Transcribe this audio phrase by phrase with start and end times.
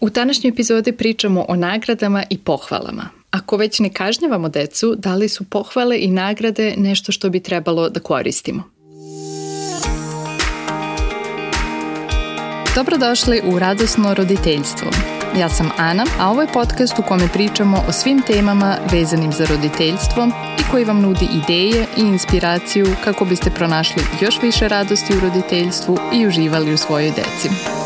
[0.00, 3.08] U današnjoj epizodi pričamo o nagradama i pohvalama.
[3.30, 7.88] Ako već ne kažnjavamo decu, da li su pohvale i nagrade nešto što bi trebalo
[7.88, 8.62] da koristimo?
[12.74, 14.90] Dobrodošli u Radosno roditeljstvo.
[15.38, 19.44] Ja sam Ana, a ovo je podcast u kome pričamo o svim temama vezanim za
[19.44, 20.28] roditeljstvo
[20.58, 25.98] i koji vam nudi ideje i inspiraciju kako biste pronašli još više radosti u roditeljstvu
[26.14, 27.85] i uživali u svojoj deci.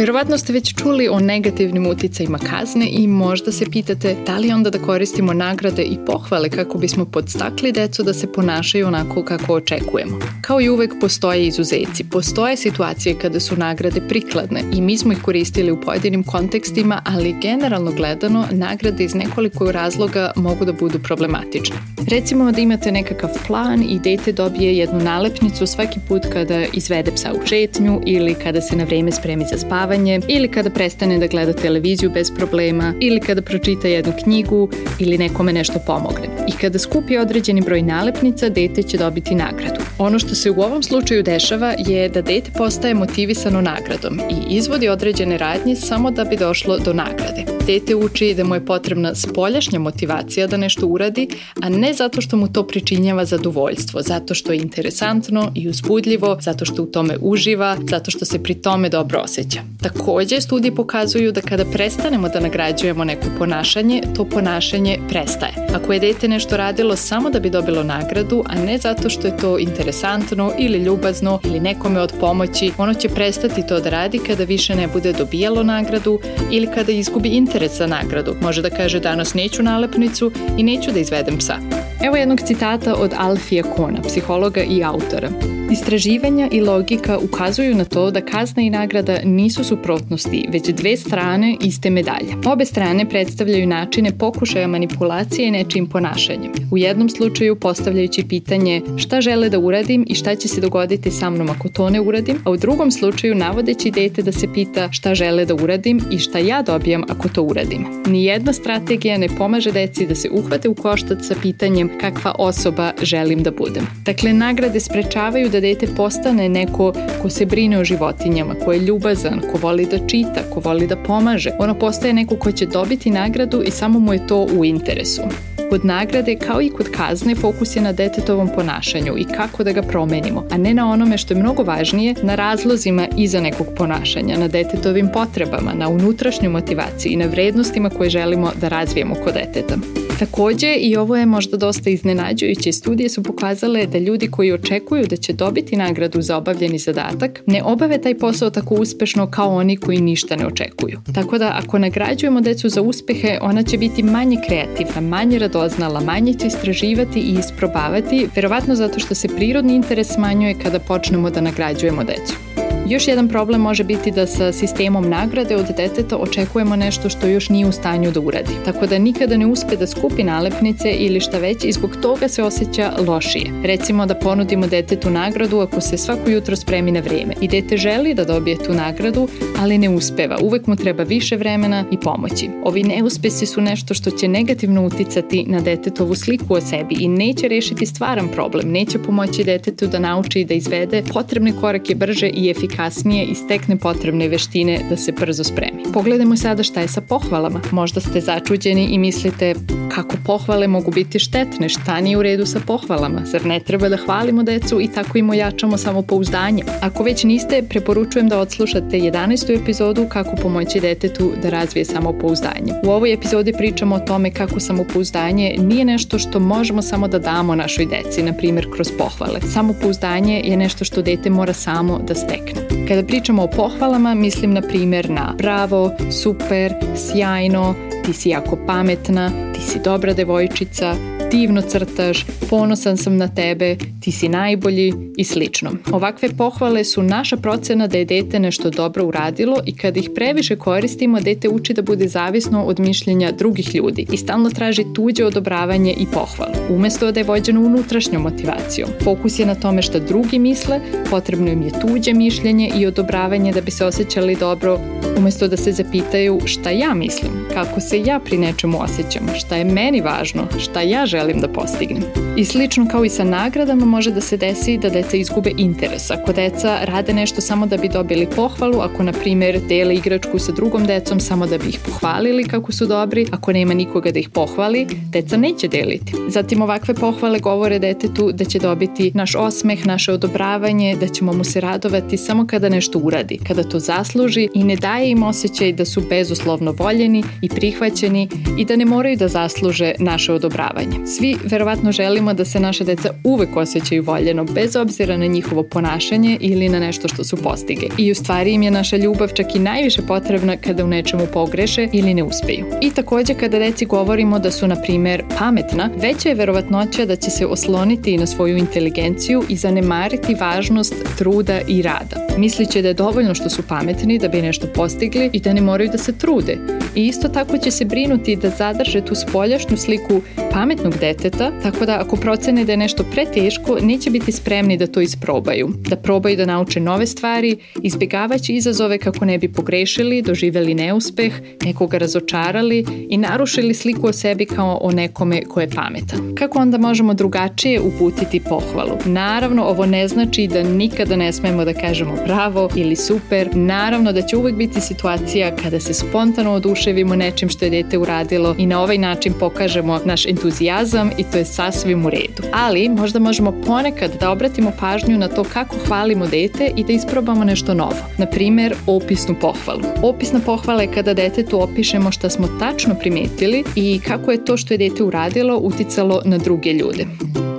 [0.00, 4.70] Verovatno ste već čuli o negativnim uticajima kazne i možda se pitate da li onda
[4.70, 10.18] da koristimo nagrade i pohvale kako bismo podstakli decu da se ponašaju onako kako očekujemo.
[10.42, 15.22] Kao i uvek postoje izuzeci, postoje situacije kada su nagrade prikladne i mi smo ih
[15.22, 21.76] koristili u pojedinim kontekstima, ali generalno gledano nagrade iz nekoliko razloga mogu da budu problematične.
[22.10, 27.32] Recimo da imate nekakav plan i dete dobije jednu nalepnicu svaki put kada izvede psa
[27.32, 31.26] u šetnju ili kada se na vreme spremi za spavanje spavanje ili kada prestane da
[31.26, 36.28] gleda televiziju bez problema ili kada pročita jednu knjigu ili nekome nešto pomogne.
[36.48, 39.80] I kada skupi određeni broj nalepnica, dete će dobiti nagradu.
[39.98, 44.88] Ono što se u ovom slučaju dešava je da dete postaje motivisano nagradom i izvodi
[44.88, 47.59] određene radnje samo da bi došlo do nagrade.
[47.66, 51.28] Dete uči da mu je potrebna spoljašnja motivacija da nešto uradi,
[51.62, 56.64] a ne zato što mu to pričinjava zadovoljstvo, zato što je interesantno i uzbudljivo, zato
[56.64, 59.60] što u tome uživa, zato što se pri tome dobro osjeća.
[59.82, 65.52] Takođe, studije pokazuju da kada prestanemo da nagrađujemo neko ponašanje, to ponašanje prestaje.
[65.74, 69.36] Ako je dete nešto radilo samo da bi dobilo nagradu, a ne zato što je
[69.36, 74.44] to interesantno ili ljubazno ili nekome od pomoći, ono će prestati to da radi kada
[74.44, 78.36] više ne bude dobijalo nagradu ili kada izgubi interes za nagradu.
[78.42, 81.79] Može da kaže danas neću nalepnicu i neću da izvedem psa.
[82.02, 85.30] Evo jednog citata od Alfija Kona, psihologa i autora.
[85.72, 91.56] Istraživanja i logika ukazuju na to da kazna i nagrada nisu suprotnosti, već dve strane
[91.60, 92.34] iste medalje.
[92.46, 96.52] Obe strane predstavljaju načine pokušaja manipulacije nečim ponašanjem.
[96.70, 101.30] U jednom slučaju postavljajući pitanje šta žele da uradim i šta će se dogoditi sa
[101.30, 105.14] mnom ako to ne uradim, a u drugom slučaju navodeći dete da se pita šta
[105.14, 107.86] žele da uradim i šta ja dobijam ako to uradim.
[108.06, 113.42] Nijedna strategija ne pomaže deci da se uhvate u koštac sa pitanjem kakva osoba želim
[113.42, 113.86] da budem.
[114.04, 116.92] Dakle, nagrade sprečavaju da dete postane neko
[117.22, 120.96] ko se brine o životinjama, ko je ljubazan, ko voli da čita, ko voli da
[120.96, 121.50] pomaže.
[121.58, 125.22] Ono postaje neko ko će dobiti nagradu i samo mu je to u interesu.
[125.70, 129.82] Kod nagrade, kao i kod kazne, fokus je na detetovom ponašanju i kako da ga
[129.82, 134.48] promenimo, a ne na onome što je mnogo važnije, na razlozima iza nekog ponašanja, na
[134.48, 139.76] detetovim potrebama, na unutrašnju motivaciji i na vrednostima koje želimo da razvijemo kod deteta.
[140.18, 145.16] Takođe, i ovo je možda dosta iznenađujuće, studije su pokazale da ljudi koji očekuju da
[145.16, 150.00] će dobiti nagradu za obavljeni zadatak, ne obave taj posao tako uspešno kao oni koji
[150.00, 151.00] ništa ne očekuju.
[151.14, 156.34] Tako da, ako nagrađujemo decu za uspehe, ona će biti manje kreativna, manje radoznala, manje
[156.34, 162.04] će istraživati i isprobavati, verovatno zato što se prirodni interes smanjuje kada počnemo da nagrađujemo
[162.04, 162.69] decu.
[162.90, 167.48] Još jedan problem može biti da sa sistemom nagrade od deteta očekujemo nešto što još
[167.48, 168.52] nije u stanju da uradi.
[168.64, 172.42] Tako da nikada ne uspe da skupi nalepnice ili šta već i zbog toga se
[172.42, 173.52] osjeća lošije.
[173.64, 178.14] Recimo da ponudimo detetu nagradu ako se svako jutro spremi na vreme i dete želi
[178.14, 179.28] da dobije tu nagradu,
[179.58, 180.38] ali ne uspeva.
[180.42, 182.48] Uvek mu treba više vremena i pomoći.
[182.64, 187.48] Ovi neuspesi su nešto što će negativno uticati na detetovu sliku o sebi i neće
[187.48, 192.79] rešiti stvaran problem, neće pomoći detetu da nauči da izvede potrebne korake brže i efikasnije
[192.80, 195.82] kasnije i stekne potrebne veštine da se brzo spremi.
[195.92, 197.60] Pogledajmo sada šta je sa pohvalama.
[197.70, 199.54] Možda ste začuđeni i mislite
[199.94, 203.96] kako pohvale mogu biti štetne, šta nije u redu sa pohvalama, zar ne treba da
[203.96, 206.62] hvalimo decu i tako im ojačamo samopouzdanje.
[206.80, 209.62] Ako već niste, preporučujem da odslušate 11.
[209.62, 212.72] epizodu kako pomoći detetu da razvije samopouzdanje.
[212.84, 217.54] U ovoj epizodi pričamo o tome kako samopouzdanje nije nešto što možemo samo da damo
[217.54, 219.40] našoj deci, na primjer kroz pohvale.
[219.40, 222.69] Samopouzdanje je nešto što dete mora samo da stekne.
[222.88, 227.74] Kada pričamo o pohvalama, mislim na primjer na bravo, super, sjajno,
[228.04, 230.94] ti si jako pametna, ti si dobra devojčica,
[231.30, 235.70] divno crtaš, ponosan sam na tebe, ti si najbolji i slično.
[235.92, 240.56] Ovakve pohvale su naša procena da je dete nešto dobro uradilo i kada ih previše
[240.56, 245.92] koristimo, dete uči da bude zavisno od mišljenja drugih ljudi i stalno traži tuđe odobravanje
[245.92, 248.88] i pohvalu, umesto da je vođeno unutrašnjom motivacijom.
[249.04, 250.80] Fokus je na tome šta drugi misle,
[251.10, 254.80] potrebno im je tuđe mišljenje i odobravanje da bi se osjećali dobro,
[255.18, 259.64] umesto da se zapitaju šta ja mislim, kako se ja pri nečemu osjećam, šta je
[259.64, 262.02] meni važno, šta ja želim da postignem.
[262.36, 266.10] I slično kao i sa nagradama može da se desi da deca izgube interes.
[266.10, 270.52] Ako deca rade nešto samo da bi dobili pohvalu, ako na primjer dele igračku sa
[270.52, 274.28] drugom decom samo da bi ih pohvalili kako su dobri, ako nema nikoga da ih
[274.28, 276.12] pohvali, deca neće deliti.
[276.28, 281.44] Zatim ovakve pohvale govore detetu da će dobiti naš osmeh, naše odobravanje, da ćemo mu
[281.44, 285.84] se radovati samo kada nešto uradi, kada to zasluži i ne daje im osjećaj da
[285.84, 288.28] su bezuslovno voljeni i prihvaćeni
[288.58, 291.06] i da ne moraju da zasluže naše odobravanje.
[291.16, 296.38] Svi verovatno želimo da se naše deca uvek osjećaju voljeno bez obzira na njihovo ponašanje
[296.40, 297.88] ili na nešto što su postigli.
[297.98, 301.88] I u stvari im je naša ljubav čak i najviše potrebna kada u nečemu pogreše
[301.92, 302.66] ili ne uspeju.
[302.80, 307.30] I takođe kada deci govorimo da su na primer pametna, veća je verovatnoća da će
[307.30, 312.26] se osloniti na svoju inteligenciju i zanemariti važnost truda i rada.
[312.38, 315.90] Misliće da je dovoljno što su pametni da bi nešto postigli i da ne moraju
[315.90, 316.58] da se trude.
[316.94, 320.20] I isto tako će se brinuti da zadrže tu spoljašnju sliku
[320.52, 325.00] pametnog deteta, tako da ako procene da je nešto preteško, neće biti spremni da to
[325.00, 331.32] isprobaju, da probaju da nauče nove stvari, izbjegavajući izazove kako ne bi pogrešili, doživeli neuspeh,
[331.64, 336.34] nekoga razočarali i narušili sliku o sebi kao o nekome ko je pametan.
[336.38, 338.98] Kako onda možemo drugačije uputiti pohvalu?
[339.04, 343.48] Naravno, ovo ne znači da nikada ne smemo da kažemo bravo ili super.
[343.54, 348.54] Naravno da će uvek biti situacija kada se spontano oduševimo nečim što je dete uradilo
[348.58, 352.42] i na ovaj način pokažemo naš entuzijazam i to je sasvim u redu.
[352.52, 357.44] Ali možda možemo ponekad da obratimo pažnju na to kako hvalimo dete i da isprobamo
[357.44, 357.96] nešto novo.
[358.18, 359.82] Na primer, opisnu pohvalu.
[360.02, 364.74] Opisna pohvala je kada detetu opišemo šta smo tačno primetili i kako je to što
[364.74, 367.06] je dete uradilo uticalo na druge ljude.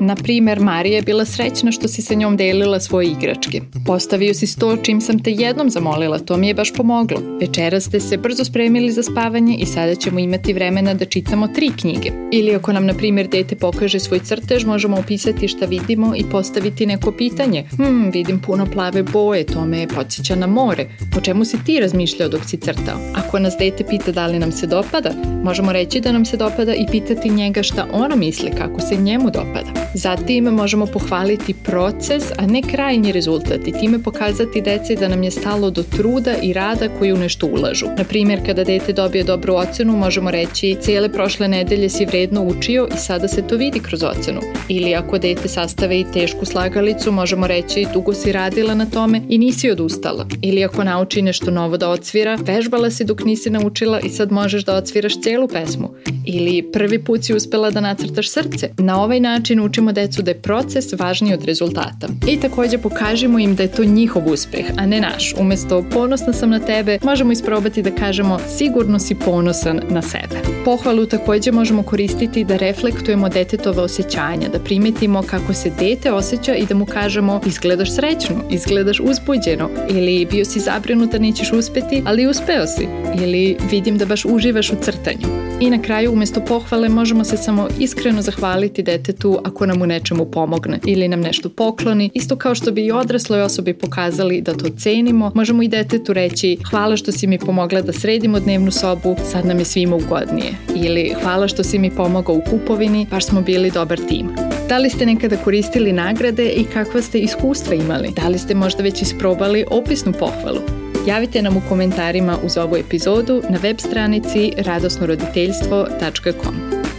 [0.04, 3.62] Na primer, Marija je bila srećna što si sa njom delila svoje igračke.
[3.86, 7.22] Postavio si sto čim sam te jednom zamolila, to mi je baš pomoglo.
[7.42, 11.72] Večera ste se brzo spremili za spavanje i sada ćemo imati vremena da čitamo tri
[11.80, 12.12] knjige.
[12.31, 16.86] Ili ako nam, na primer, dete pokaže svoj crtež, možemo opisati šta vidimo i postaviti
[16.86, 17.63] neko pitanje.
[17.78, 20.86] Hm, vidim puno plave boje, to me podsjeća na more.
[21.18, 23.00] O čemu si ti razmišljao dok si crtao?
[23.16, 25.12] Ako nas dete pita da li nam se dopada,
[25.44, 29.31] možemo reći da nam se dopada i pitati njega šta ono misli, kako se njemu
[29.31, 29.72] dopada.
[29.94, 35.31] Zatim možemo pohvaliti proces, a ne krajnji rezultat i time pokazati deci da nam je
[35.31, 37.86] stalo do truda i rada koji u nešto ulažu.
[37.98, 42.88] Na primjer, kada dete dobije dobru ocenu, možemo reći cijele prošle nedelje si vredno učio
[42.96, 44.39] i sada se to vidi kroz ocenu.
[44.69, 49.38] Ili ako dete sastave i tešku slagalicu, možemo reći dugo si radila na tome i
[49.38, 50.25] nisi odustala.
[50.42, 54.65] Ili ako nauči nešto novo da odsvira, vežbala si dok nisi naučila i sad možeš
[54.65, 55.89] da odsviraš celu pesmu.
[56.25, 58.69] Ili prvi put si uspela da nacrtaš srce.
[58.77, 62.07] Na ovaj način učimo decu da je proces važniji od rezultata.
[62.27, 65.33] I takođe pokažemo im da je to njihov uspeh, a ne naš.
[65.39, 70.42] Umesto ponosna sam na tebe, možemo isprobati da kažemo sigurno si ponosan na sebe.
[70.65, 72.91] Pohvalu takođe možemo koristiti da reflektujemo
[73.34, 79.00] detetova osjećanja, da primetimo kako se dete osjeća i da mu kažemo izgledaš srećno, izgledaš
[79.00, 82.88] uzbuđeno ili bio si zabrinut da nećeš uspeti, ali uspeo si
[83.24, 85.52] ili vidim da baš uživaš u crtanju.
[85.62, 90.26] I na kraju, umesto pohvale, možemo se samo iskreno zahvaliti detetu ako nam u nečemu
[90.26, 92.10] pomogne ili nam nešto pokloni.
[92.14, 96.58] Isto kao što bi i odrasloj osobi pokazali da to cenimo, možemo i detetu reći
[96.70, 100.54] hvala što si mi pomogla da sredimo dnevnu sobu, sad nam je svima ugodnije.
[100.75, 102.42] Ili hvala što si mi pomogao u
[102.82, 104.30] kupovini, baš smo bili dobar tim.
[104.70, 108.12] Da li ste nekada koristili nagrade i kakva ste iskustva imali?
[108.12, 110.62] Da li ste možda već isprobali opisnu pohvalu?
[111.08, 116.56] Javite nam u komentarima uz ovu epizodu na web stranici radosnoroditeljstvo.com.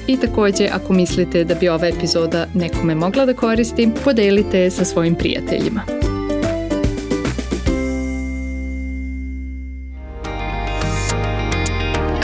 [0.07, 4.85] I takođe, ako mislite da bi ova epizoda nekome mogla da koristi, podelite je sa
[4.85, 5.83] svojim prijateljima.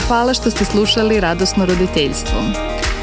[0.07, 2.68] Hvala što ste slušali Radosno roditeljstvo.